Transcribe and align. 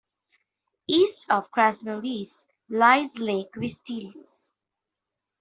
East 0.87 1.29
of 1.29 1.51
Krasnolesye 1.51 2.45
lies 2.69 3.19
Lake 3.19 3.53
Vistytis. 3.53 4.51